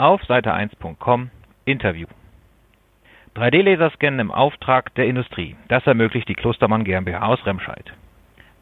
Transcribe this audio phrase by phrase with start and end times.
[0.00, 1.30] Auf Seite1.com
[1.64, 2.06] Interview
[3.34, 5.56] 3D-Laserscannen im Auftrag der Industrie.
[5.66, 7.92] Das ermöglicht die Klostermann GmbH aus Remscheid.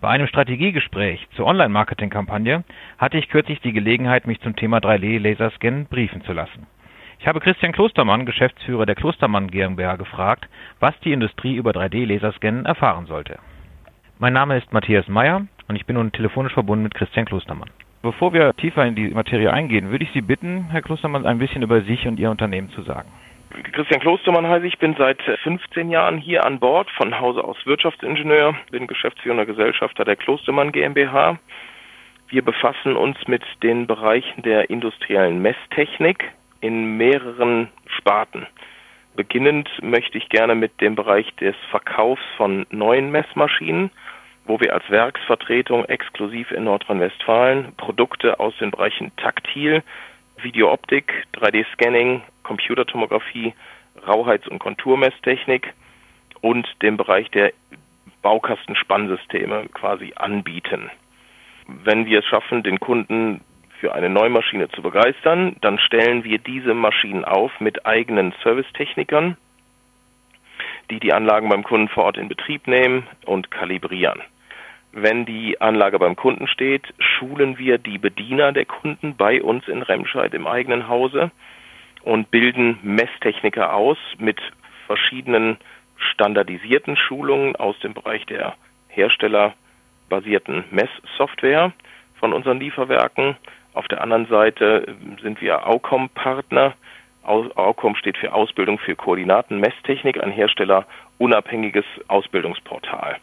[0.01, 2.64] Bei einem Strategiegespräch zur Online-Marketing-Kampagne
[2.96, 6.67] hatte ich kürzlich die Gelegenheit, mich zum Thema 3D-Laserscannen briefen zu lassen.
[7.21, 10.48] Ich habe Christian Klostermann, Geschäftsführer der Klostermann GmbH, gefragt,
[10.80, 13.38] was die Industrie über 3D-Laserscannen erfahren sollte.
[14.18, 17.68] Mein Name ist Matthias Meyer und ich bin nun telefonisch verbunden mit Christian Klostermann.
[18.07, 21.62] Bevor wir tiefer in die Materie eingehen, würde ich Sie bitten, Herr Klostermann, ein bisschen
[21.62, 23.09] über sich und Ihr Unternehmen zu sagen.
[23.73, 28.55] Christian Klostermann heiße ich, bin seit 15 Jahren hier an Bord, von Hause aus Wirtschaftsingenieur,
[28.70, 31.41] bin geschäftsführender Gesellschafter der Klostermann GmbH.
[32.28, 36.30] Wir befassen uns mit den Bereichen der industriellen Messtechnik
[36.61, 38.47] in mehreren Sparten.
[39.16, 43.91] Beginnend möchte ich gerne mit dem Bereich des Verkaufs von neuen Messmaschinen
[44.46, 49.82] wo wir als Werksvertretung exklusiv in Nordrhein-Westfalen Produkte aus den Bereichen Taktil,
[50.41, 53.55] Videooptik, 3D-Scanning, Computertomographie,
[54.06, 55.72] Rauheits- und Konturmesstechnik
[56.41, 57.52] und dem Bereich der
[58.22, 60.91] Baukastenspannsysteme quasi anbieten.
[61.67, 63.41] Wenn wir es schaffen, den Kunden
[63.80, 69.36] für eine Neumaschine zu begeistern, dann stellen wir diese Maschinen auf mit eigenen Servicetechnikern,
[70.91, 74.22] die die Anlagen beim Kunden vor Ort in Betrieb nehmen und kalibrieren.
[74.98, 79.83] Wenn die Anlage beim Kunden steht, schulen wir die Bediener der Kunden bei uns in
[79.83, 81.30] Remscheid im eigenen Hause
[82.02, 84.41] und bilden Messtechniker aus mit
[84.86, 85.58] verschiedenen
[85.98, 88.55] standardisierten Schulungen aus dem Bereich der
[88.89, 91.72] herstellerbasierten Messsoftware
[92.19, 93.36] von unseren Lieferwerken.
[93.74, 96.72] Auf der anderen Seite sind wir AUCOM-Partner.
[97.22, 103.19] AUCOM steht für Ausbildung für Koordinaten Messtechnik, ein herstellerunabhängiges Ausbildungsportal.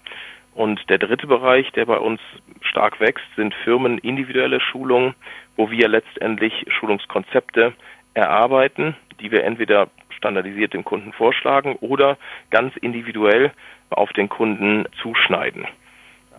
[0.55, 2.21] Und der dritte Bereich, der bei uns
[2.61, 5.15] stark wächst, sind firmenindividuelle Schulungen,
[5.55, 7.73] wo wir letztendlich Schulungskonzepte
[8.13, 12.17] erarbeiten, die wir entweder standardisiert dem Kunden vorschlagen oder
[12.51, 13.51] ganz individuell
[13.89, 15.67] auf den Kunden zuschneiden.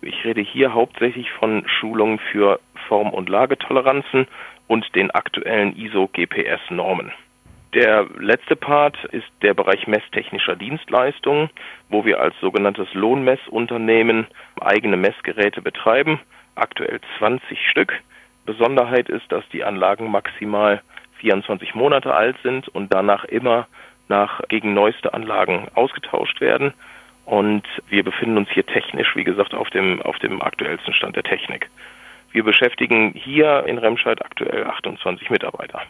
[0.00, 4.26] Ich rede hier hauptsächlich von Schulungen für Form- und Lagetoleranzen
[4.66, 7.12] und den aktuellen ISO-GPS-Normen.
[7.74, 11.50] Der letzte Part ist der Bereich messtechnischer Dienstleistungen,
[11.88, 14.28] wo wir als sogenanntes Lohnmessunternehmen
[14.60, 16.20] eigene Messgeräte betreiben,
[16.54, 17.92] aktuell 20 Stück.
[18.46, 20.82] Besonderheit ist, dass die Anlagen maximal
[21.18, 23.66] 24 Monate alt sind und danach immer
[24.06, 26.74] nach gegen neueste Anlagen ausgetauscht werden.
[27.24, 31.24] Und wir befinden uns hier technisch, wie gesagt, auf dem, auf dem aktuellsten Stand der
[31.24, 31.68] Technik.
[32.30, 35.82] Wir beschäftigen hier in Remscheid aktuell 28 Mitarbeiter.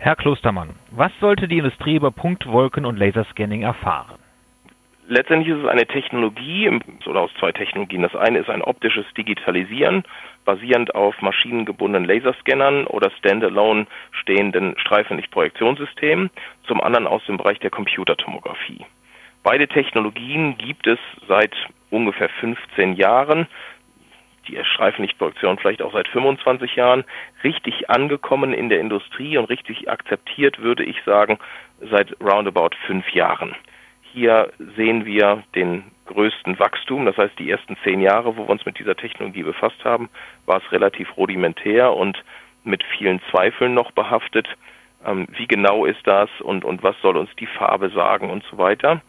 [0.00, 4.20] Herr Klostermann, was sollte die Industrie über Punktwolken und Laserscanning erfahren?
[5.08, 6.70] Letztendlich ist es eine Technologie
[7.04, 8.02] oder aus zwei Technologien.
[8.02, 10.04] Das eine ist ein optisches Digitalisieren,
[10.44, 16.30] basierend auf maschinengebundenen Laserscannern oder standalone stehenden Streifenlichtprojektionssystemen,
[16.68, 18.86] zum anderen aus dem Bereich der Computertomographie.
[19.42, 21.56] Beide Technologien gibt es seit
[21.90, 23.48] ungefähr 15 Jahren
[24.48, 27.04] die Streifenlichtproduktion vielleicht auch seit 25 Jahren,
[27.44, 31.38] richtig angekommen in der Industrie und richtig akzeptiert, würde ich sagen,
[31.90, 33.54] seit roundabout fünf Jahren.
[34.12, 37.06] Hier sehen wir den größten Wachstum.
[37.06, 40.08] Das heißt, die ersten zehn Jahre, wo wir uns mit dieser Technologie befasst haben,
[40.46, 42.22] war es relativ rudimentär und
[42.64, 44.48] mit vielen Zweifeln noch behaftet.
[45.06, 48.58] Ähm, wie genau ist das und, und was soll uns die Farbe sagen und so
[48.58, 49.02] weiter.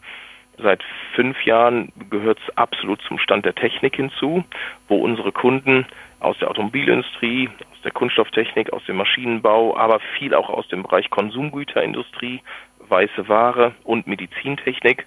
[0.62, 0.82] Seit
[1.14, 4.44] fünf Jahren gehört es absolut zum Stand der Technik hinzu,
[4.88, 5.86] wo unsere Kunden
[6.18, 11.08] aus der Automobilindustrie, aus der Kunststofftechnik, aus dem Maschinenbau, aber viel auch aus dem Bereich
[11.08, 12.42] Konsumgüterindustrie,
[12.88, 15.06] weiße Ware und Medizintechnik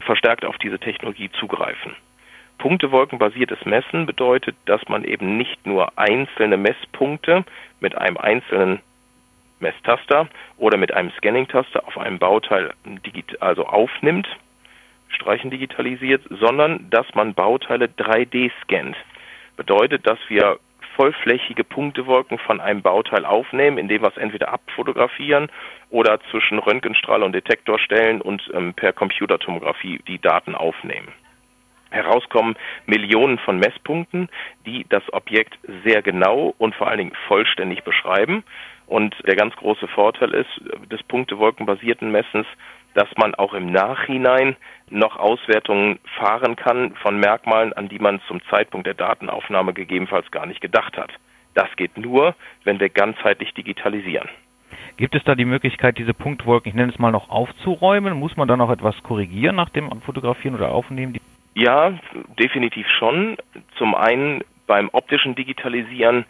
[0.00, 1.94] verstärkt auf diese Technologie zugreifen.
[2.58, 7.44] Punktewolkenbasiertes Messen bedeutet, dass man eben nicht nur einzelne Messpunkte
[7.80, 8.80] mit einem einzelnen
[9.60, 12.72] Messtaster oder mit einem Scanning-Taster auf einem Bauteil
[13.40, 14.28] also aufnimmt,
[15.24, 18.96] Streichen digitalisiert, sondern dass man Bauteile 3D scannt.
[19.56, 20.58] Bedeutet, dass wir
[20.96, 25.48] vollflächige Punktewolken von einem Bauteil aufnehmen, indem wir es entweder abfotografieren
[25.90, 31.08] oder zwischen Röntgenstrahl und Detektor stellen und ähm, per Computertomographie die Daten aufnehmen.
[31.90, 32.54] Herauskommen
[32.86, 34.28] Millionen von Messpunkten,
[34.66, 38.44] die das Objekt sehr genau und vor allen Dingen vollständig beschreiben.
[38.86, 40.60] Und der ganz große Vorteil ist
[40.92, 42.46] des punktewolkenbasierten Messens,
[42.94, 44.56] dass man auch im Nachhinein
[44.88, 50.46] noch Auswertungen fahren kann von Merkmalen, an die man zum Zeitpunkt der Datenaufnahme gegebenenfalls gar
[50.46, 51.12] nicht gedacht hat.
[51.54, 54.28] Das geht nur, wenn wir ganzheitlich digitalisieren.
[54.96, 58.14] Gibt es da die Möglichkeit, diese Punktwolken, ich nenne es mal noch aufzuräumen?
[58.14, 61.18] Muss man da noch etwas korrigieren nach dem Fotografieren oder Aufnehmen?
[61.54, 61.92] Ja,
[62.38, 63.36] definitiv schon.
[63.76, 66.24] Zum einen Beim optischen Digitalisieren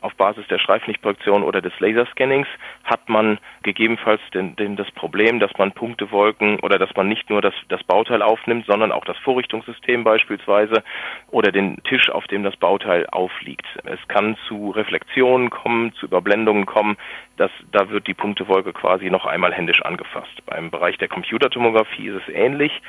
[0.00, 2.48] auf Basis der Streifenlichtprojektion oder des Laserscannings
[2.84, 7.42] hat man gegebenenfalls den, den, das Problem, dass man Punktewolken oder dass man nicht nur
[7.42, 10.82] das, das Bauteil aufnimmt, sondern auch das Vorrichtungssystem beispielsweise
[11.30, 13.66] oder den Tisch, auf dem das Bauteil aufliegt.
[13.84, 16.96] Es kann zu Reflexionen kommen, zu Überblendungen kommen.
[17.36, 20.44] Das, da wird die Punktewolke quasi noch einmal händisch angefasst.
[20.46, 22.82] Beim Bereich der Computertomographie ist es ähnlich.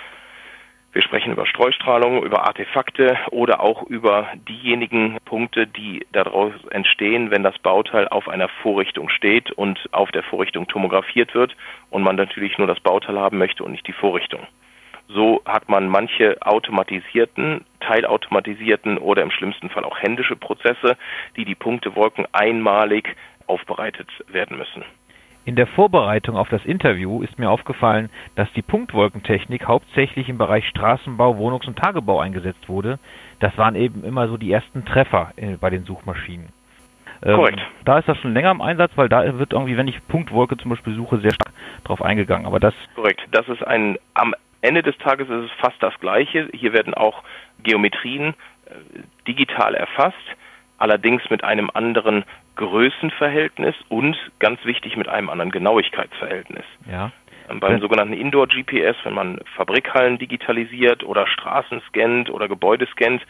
[0.98, 7.44] Wir sprechen über Streustrahlung, über Artefakte oder auch über diejenigen Punkte, die daraus entstehen, wenn
[7.44, 11.56] das Bauteil auf einer Vorrichtung steht und auf der Vorrichtung tomografiert wird
[11.92, 14.48] und man natürlich nur das Bauteil haben möchte und nicht die Vorrichtung.
[15.08, 20.98] So hat man manche automatisierten, teilautomatisierten oder im schlimmsten Fall auch händische Prozesse,
[21.36, 23.16] die die Punktewolken einmalig
[23.46, 24.84] aufbereitet werden müssen.
[25.48, 30.68] In der Vorbereitung auf das Interview ist mir aufgefallen, dass die Punktwolkentechnik hauptsächlich im Bereich
[30.68, 33.00] Straßenbau, Wohnungs- und Tagebau eingesetzt wurde.
[33.40, 36.50] Das waren eben immer so die ersten Treffer äh, bei den Suchmaschinen.
[37.24, 37.62] Ähm, Korrekt.
[37.86, 40.70] Da ist das schon länger im Einsatz, weil da wird irgendwie, wenn ich Punktwolke zum
[40.70, 41.54] Beispiel suche, sehr stark
[41.86, 42.46] drauf eingegangen.
[42.46, 43.22] Aber das Korrekt.
[43.32, 46.50] Das ist ein am Ende des Tages ist es fast das Gleiche.
[46.52, 47.24] Hier werden auch
[47.64, 48.34] Geometrien
[48.66, 48.74] äh,
[49.26, 50.18] digital erfasst
[50.78, 52.24] allerdings mit einem anderen
[52.56, 56.66] Größenverhältnis und ganz wichtig mit einem anderen Genauigkeitsverhältnis.
[56.90, 57.12] Ja.
[57.50, 63.22] Ähm, beim sogenannten Indoor-GPS, wenn man Fabrikhallen digitalisiert oder Straßen scannt oder Gebäude scannt,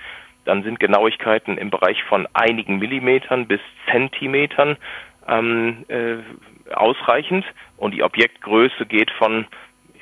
[0.46, 3.60] dann sind Genauigkeiten im Bereich von einigen Millimetern bis
[3.92, 4.78] Zentimetern
[5.28, 6.18] ähm, äh,
[6.74, 7.46] ausreichend
[7.76, 9.46] und die Objektgröße geht von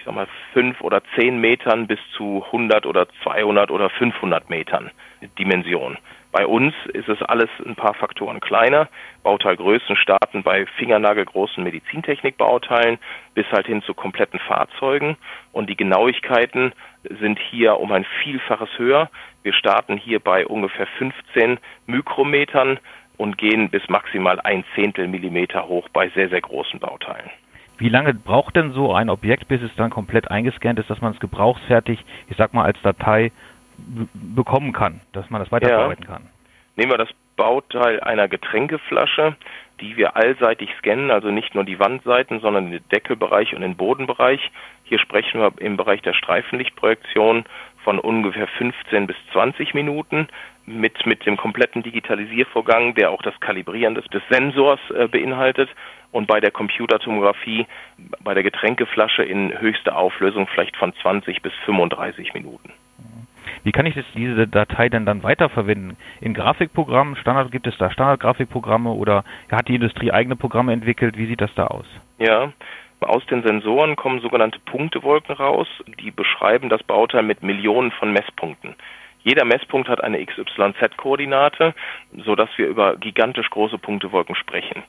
[0.05, 4.91] sag mal fünf oder zehn Metern bis zu 100 oder 200 oder 500 Metern
[5.39, 5.97] Dimension.
[6.31, 8.89] Bei uns ist es alles ein paar Faktoren kleiner.
[9.23, 12.99] Bauteilgrößen starten bei fingernagelgroßen Medizintechnikbauteilen
[13.33, 15.15] bis halt hin zu kompletten Fahrzeugen.
[15.53, 16.73] Und die Genauigkeiten
[17.21, 19.09] sind hier um ein Vielfaches höher.
[19.43, 22.79] Wir starten hier bei ungefähr 15 Mikrometern
[23.15, 27.29] und gehen bis maximal ein Zehntel Millimeter hoch bei sehr, sehr großen Bauteilen.
[27.77, 31.13] Wie lange braucht denn so ein Objekt, bis es dann komplett eingescannt ist, dass man
[31.13, 33.31] es gebrauchsfertig, ich sag mal als Datei
[34.13, 36.13] bekommen kann, dass man das weiterverarbeiten ja.
[36.13, 36.30] kann.
[36.77, 39.36] Nehmen wir das Bauteil einer Getränkeflasche,
[39.81, 44.51] die wir allseitig scannen, also nicht nur die Wandseiten, sondern den Deckelbereich und den Bodenbereich.
[44.83, 47.45] Hier sprechen wir im Bereich der Streifenlichtprojektion
[47.83, 50.27] von ungefähr 15 bis 20 Minuten
[50.66, 55.69] mit, mit dem kompletten Digitalisiervorgang, der auch das Kalibrieren des, des Sensors äh, beinhaltet
[56.15, 57.67] und bei der Computertomographie
[58.23, 62.71] bei der Getränkeflasche in höchster Auflösung vielleicht von 20 bis 35 Minuten.
[63.63, 65.97] Wie kann ich das, diese Datei denn dann weiterverwenden?
[66.21, 71.17] In Grafikprogrammen, Standard gibt es da Standardgrafikprogramme oder hat die Industrie eigene Programme entwickelt?
[71.17, 71.85] Wie sieht das da aus?
[72.17, 72.53] Ja,
[73.01, 75.67] aus den Sensoren kommen sogenannte Punktewolken raus,
[76.00, 78.75] die beschreiben das Bauteil mit Millionen von Messpunkten.
[79.23, 81.73] Jeder Messpunkt hat eine XYZ-Koordinate,
[82.23, 84.83] sodass wir über gigantisch große Punktewolken sprechen.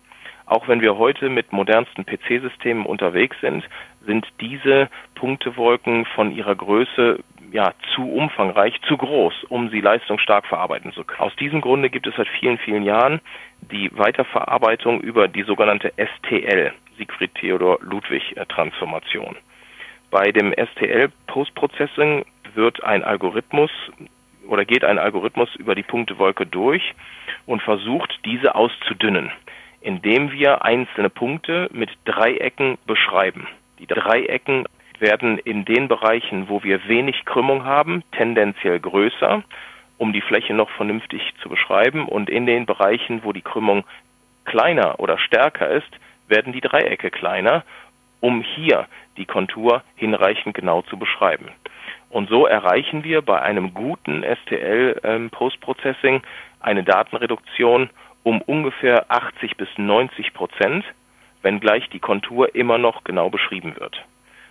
[0.47, 3.65] Auch wenn wir heute mit modernsten PC-Systemen unterwegs sind,
[4.07, 7.19] sind diese Punktewolken von ihrer Größe
[7.53, 11.21] ja, zu umfangreich, zu groß, um sie leistungsstark verarbeiten zu können.
[11.21, 13.21] Aus diesem Grunde gibt es seit vielen, vielen Jahren
[13.61, 19.37] die Weiterverarbeitung über die sogenannte STL, Siegfried Theodor Ludwig äh, Transformation.
[20.11, 23.71] Bei dem STL Postprocessing wird ein Algorithmus
[24.47, 26.95] oder geht ein Algorithmus über die Punktewolke durch
[27.47, 29.33] und versucht, diese auszudünnen,
[29.87, 33.47] indem wir einzelne Punkte mit Dreiecken beschreiben.
[33.79, 34.65] Die Dreiecken
[34.99, 39.45] werden in den Bereichen, wo wir wenig Krümmung haben, tendenziell größer,
[39.97, 42.09] um die Fläche noch vernünftig zu beschreiben.
[42.09, 43.85] Und in den Bereichen, wo die Krümmung
[44.45, 45.91] kleiner oder stärker ist,
[46.27, 47.63] werden die Dreiecke kleiner,
[48.19, 51.47] um hier die Kontur hinreichend genau zu beschreiben.
[52.11, 56.23] Und so erreichen wir bei einem guten STL-Postprocessing ähm,
[56.59, 57.89] eine Datenreduktion
[58.27, 60.85] um ungefähr 80 bis 90 Prozent,
[61.43, 64.05] wenngleich die Kontur immer noch genau beschrieben wird.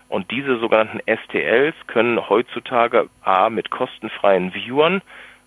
[0.07, 5.01] Und diese sogenannten STLs können heutzutage A mit kostenfreien Viewern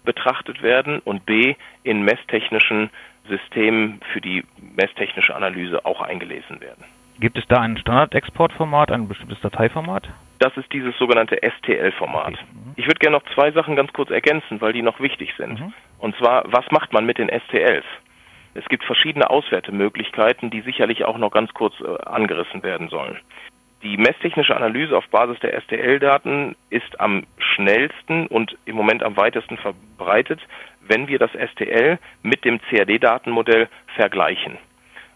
[0.05, 1.55] betrachtet werden und B
[1.85, 2.91] in messtechnischen
[3.31, 4.45] Systemen für die
[4.77, 6.85] messtechnische Analyse auch eingelesen werden.
[7.21, 10.07] Gibt es da ein Standardexportformat, ein bestimmtes Dateiformat?
[10.39, 12.35] Das ist dieses sogenannte STL-Format.
[12.35, 12.45] Okay.
[12.53, 12.73] Mhm.
[12.77, 15.59] Ich würde gerne noch zwei Sachen ganz kurz ergänzen, weil die noch wichtig sind.
[15.59, 15.73] Mhm.
[15.99, 17.87] Und zwar, was macht man mit den STLs?
[18.59, 23.17] Es gibt verschiedene Auswertemöglichkeiten, die sicherlich auch noch ganz kurz äh, angerissen werden sollen.
[23.85, 29.57] Die messtechnische Analyse auf Basis der STL-Daten ist am schnellsten und im Moment am weitesten
[29.57, 30.41] verbreitet,
[30.81, 34.59] wenn wir das STL mit dem CAD-Datenmodell vergleichen.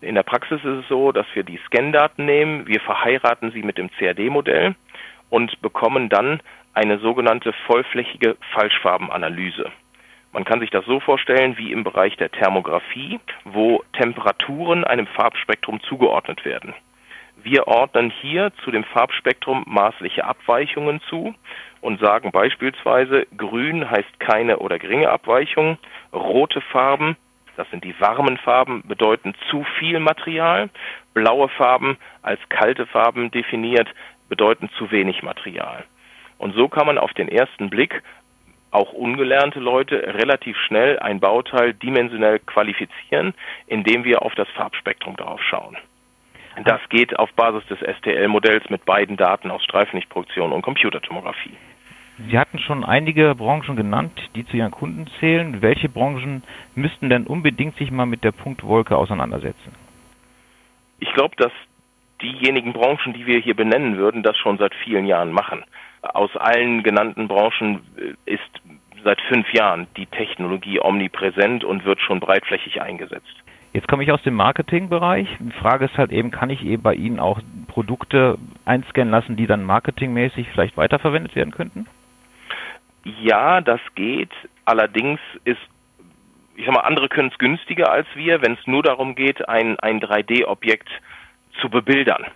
[0.01, 3.79] In der Praxis ist es so, dass wir die Scan-Daten nehmen, wir verheiraten sie mit
[3.79, 4.77] dem CAD-Modell
[5.31, 6.41] und bekommen dann
[6.75, 9.73] eine sogenannte vollflächige Falschfarbenanalyse.
[10.33, 15.81] Man kann sich das so vorstellen wie im Bereich der Thermografie, wo Temperaturen einem Farbspektrum
[15.83, 16.75] zugeordnet werden.
[17.37, 21.35] Wir ordnen hier zu dem Farbspektrum maßliche Abweichungen zu
[21.81, 25.77] und sagen beispielsweise, grün heißt keine oder geringe Abweichung,
[26.13, 27.17] rote Farben,
[27.57, 30.71] das sind die warmen Farben, bedeuten zu viel Material,
[31.13, 33.89] blaue Farben als kalte Farben definiert,
[34.29, 35.85] bedeuten zu wenig Material.
[36.39, 38.03] Und so kann man auf den ersten Blick
[38.73, 43.35] auch ungelernte Leute relativ schnell ein Bauteil dimensionell qualifizieren,
[43.67, 45.77] indem wir auf das Farbspektrum drauf schauen.
[46.65, 51.57] Das geht auf Basis des STL-Modells mit beiden Daten aus Streifenlichtproduktion und Computertomographie.
[52.29, 55.63] Sie hatten schon einige Branchen genannt, die zu Ihren Kunden zählen.
[55.63, 56.43] Welche Branchen
[56.75, 59.75] müssten denn unbedingt sich mal mit der Punktwolke auseinandersetzen?
[61.01, 61.53] Ich glaube, dass
[62.23, 65.65] diejenigen Branchen, die wir hier benennen würden, das schon seit vielen Jahren machen.
[66.03, 68.43] Aus allen genannten Branchen äh, ist
[69.05, 73.35] seit fünf Jahren die Technologie omnipräsent und wird schon breitflächig eingesetzt.
[73.73, 75.27] Jetzt komme ich aus dem Marketingbereich.
[75.41, 79.47] Die Frage ist halt eben, kann ich eben bei Ihnen auch Produkte einscannen lassen, die
[79.47, 81.87] dann marketingmäßig vielleicht weiterverwendet werden könnten?
[83.05, 84.31] Ja, das geht.
[84.67, 85.61] Allerdings ist,
[86.55, 89.81] ich sag mal, andere können es günstiger als wir, wenn es nur darum geht, ein,
[89.81, 90.89] ein 3D-Objekt
[91.61, 92.27] zu bebildern.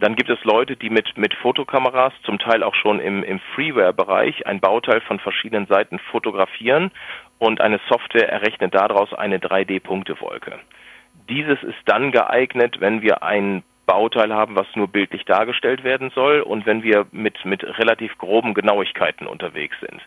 [0.00, 4.46] Dann gibt es Leute, die mit, mit Fotokameras, zum Teil auch schon im, im Freeware-Bereich,
[4.46, 6.90] ein Bauteil von verschiedenen Seiten fotografieren
[7.38, 10.58] und eine Software errechnet daraus eine 3D-Punktewolke.
[11.28, 16.40] Dieses ist dann geeignet, wenn wir ein Bauteil haben, was nur bildlich dargestellt werden soll
[16.40, 20.00] und wenn wir mit, mit relativ groben Genauigkeiten unterwegs sind.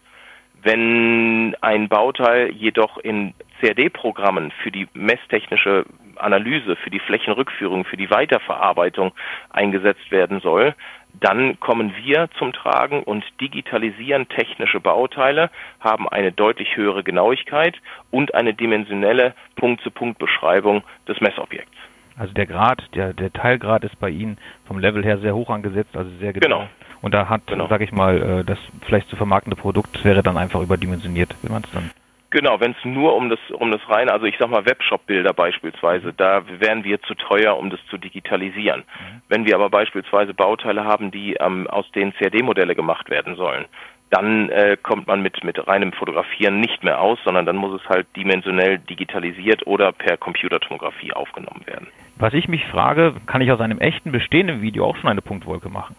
[0.64, 5.86] Wenn ein Bauteil jedoch in CAD-Programmen für die messtechnische
[6.24, 9.12] Analyse, für die Flächenrückführung, für die Weiterverarbeitung
[9.50, 10.76] eingesetzt werden soll,
[11.20, 15.50] dann kommen wir zum Tragen und digitalisieren technische Bauteile,
[15.80, 17.76] haben eine deutlich höhere Genauigkeit
[18.10, 21.78] und eine dimensionelle Punkt-zu-Punkt-Beschreibung des Messobjekts.
[22.18, 25.96] Also der Grad, der, der Teilgrad ist bei Ihnen vom Level her sehr hoch angesetzt,
[25.96, 26.60] also sehr genau.
[26.60, 26.70] genau.
[27.02, 27.68] Und da hat, genau.
[27.68, 31.64] sage ich mal, äh, das vielleicht zu vermarktende Produkt wäre dann einfach überdimensioniert, wenn man
[31.64, 31.92] es dann.
[32.34, 36.14] Genau, wenn es nur um das um das reine, also ich sag mal Webshop-Bilder beispielsweise,
[36.14, 38.80] da wären wir zu teuer, um das zu digitalisieren.
[38.82, 39.22] Mhm.
[39.30, 43.66] Wenn wir aber beispielsweise Bauteile haben, die ähm, aus denen CAD-Modelle gemacht werden sollen,
[44.10, 47.88] dann äh, kommt man mit mit reinem Fotografieren nicht mehr aus, sondern dann muss es
[47.88, 51.86] halt dimensionell digitalisiert oder per Computertomographie aufgenommen werden.
[52.16, 55.70] Was ich mich frage, kann ich aus einem echten bestehenden Video auch schon eine Punktwolke
[55.70, 55.96] machen?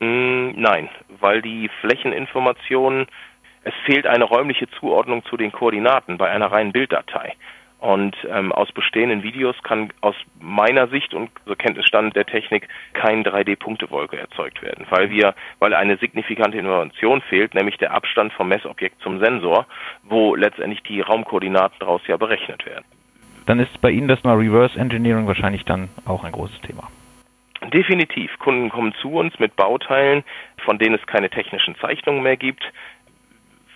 [0.00, 0.88] Mm, nein,
[1.20, 3.06] weil die Flächeninformationen
[3.64, 7.34] es fehlt eine räumliche Zuordnung zu den Koordinaten bei einer reinen Bilddatei.
[7.78, 13.22] Und ähm, aus bestehenden Videos kann aus meiner Sicht und so Kenntnisstand der Technik kein
[13.24, 19.02] 3D-Punktewolke erzeugt werden, weil wir, weil eine signifikante Information fehlt, nämlich der Abstand vom Messobjekt
[19.02, 19.66] zum Sensor,
[20.02, 22.86] wo letztendlich die Raumkoordinaten daraus ja berechnet werden.
[23.44, 26.88] Dann ist bei Ihnen das mal Reverse Engineering wahrscheinlich dann auch ein großes Thema.
[27.70, 28.38] Definitiv.
[28.38, 30.24] Kunden kommen zu uns mit Bauteilen,
[30.64, 32.64] von denen es keine technischen Zeichnungen mehr gibt,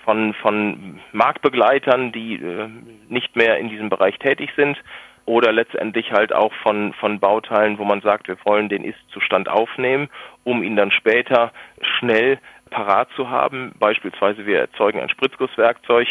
[0.08, 2.68] von, von Marktbegleitern, die äh,
[3.10, 4.78] nicht mehr in diesem Bereich tätig sind
[5.26, 10.08] oder letztendlich halt auch von, von Bauteilen, wo man sagt, wir wollen den Ist-Zustand aufnehmen,
[10.44, 12.38] um ihn dann später schnell
[12.70, 13.74] parat zu haben.
[13.78, 16.08] Beispielsweise wir erzeugen ein Spritzgusswerkzeug,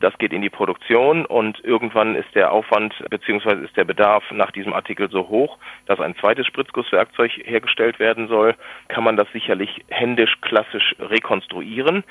[0.00, 3.64] das geht in die Produktion und irgendwann ist der Aufwand bzw.
[3.64, 8.56] ist der Bedarf nach diesem Artikel so hoch, dass ein zweites Spritzgusswerkzeug hergestellt werden soll,
[8.88, 12.02] kann man das sicherlich händisch klassisch rekonstruieren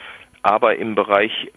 [0.45, 1.51] aber im Bereich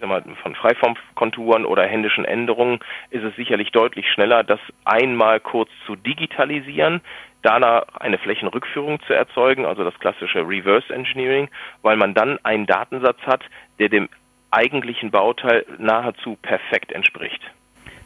[0.00, 7.02] von Freiformkonturen oder händischen Änderungen ist es sicherlich deutlich schneller, das einmal kurz zu digitalisieren,
[7.42, 11.48] danach eine Flächenrückführung zu erzeugen, also das klassische Reverse Engineering,
[11.82, 13.42] weil man dann einen Datensatz hat,
[13.78, 14.08] der dem
[14.50, 17.42] eigentlichen Bauteil nahezu perfekt entspricht.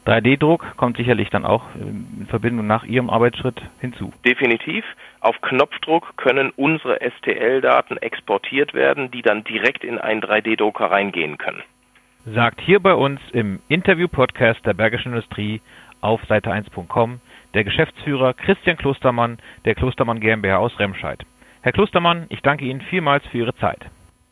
[0.08, 4.10] 3D-Druck kommt sicherlich dann auch in Verbindung nach Ihrem Arbeitsschritt hinzu.
[4.24, 4.84] Definitiv.
[5.20, 11.62] Auf Knopfdruck können unsere STL-Daten exportiert werden, die dann direkt in einen 3D-Drucker reingehen können.
[12.24, 15.60] Sagt hier bei uns im Interview-Podcast der Bergischen Industrie
[16.00, 17.20] auf Seite1.com
[17.54, 21.20] der Geschäftsführer Christian Klostermann der Klostermann GmbH aus Remscheid.
[21.62, 23.84] Herr Klostermann, ich danke Ihnen vielmals für Ihre Zeit.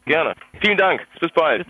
[0.07, 0.35] Gerne.
[0.61, 1.07] Vielen Dank.
[1.21, 1.67] Bis bald.